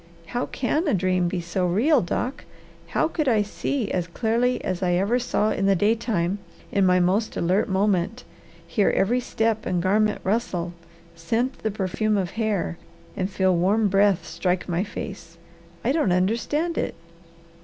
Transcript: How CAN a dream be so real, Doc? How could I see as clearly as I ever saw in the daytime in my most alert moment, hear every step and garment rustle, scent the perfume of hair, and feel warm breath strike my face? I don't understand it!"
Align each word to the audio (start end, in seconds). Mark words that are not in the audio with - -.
How 0.25 0.47
CAN 0.47 0.87
a 0.87 0.95
dream 0.95 1.27
be 1.27 1.39
so 1.41 1.67
real, 1.67 2.01
Doc? 2.01 2.45
How 2.87 3.07
could 3.07 3.27
I 3.27 3.43
see 3.43 3.91
as 3.91 4.07
clearly 4.07 4.59
as 4.65 4.81
I 4.81 4.93
ever 4.93 5.19
saw 5.19 5.51
in 5.51 5.67
the 5.67 5.75
daytime 5.75 6.39
in 6.71 6.87
my 6.87 6.99
most 6.99 7.37
alert 7.37 7.69
moment, 7.69 8.23
hear 8.65 8.89
every 8.89 9.19
step 9.19 9.67
and 9.67 9.79
garment 9.79 10.19
rustle, 10.23 10.73
scent 11.15 11.59
the 11.59 11.69
perfume 11.69 12.17
of 12.17 12.31
hair, 12.31 12.79
and 13.15 13.29
feel 13.29 13.55
warm 13.55 13.89
breath 13.89 14.25
strike 14.25 14.67
my 14.67 14.83
face? 14.83 15.37
I 15.85 15.91
don't 15.91 16.11
understand 16.11 16.79
it!" 16.79 16.95